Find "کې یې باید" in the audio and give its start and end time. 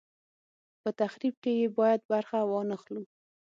1.43-2.01